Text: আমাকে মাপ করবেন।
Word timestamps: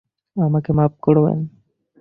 আমাকে 0.37 0.71
মাপ 0.73 0.93
করবেন। 1.01 1.37